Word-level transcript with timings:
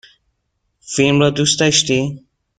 فیلم 0.81 1.19
را 1.19 1.29
دوست 1.29 1.59
داشتی؟ 1.59 2.25